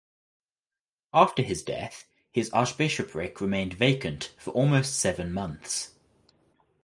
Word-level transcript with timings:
After 1.13 1.43
his 1.43 1.61
death 1.61 2.07
his 2.31 2.49
archbishopric 2.53 3.39
remained 3.39 3.73
vacant 3.75 4.33
for 4.39 4.49
almost 4.49 4.95
seven 4.97 5.31
months. 5.31 5.93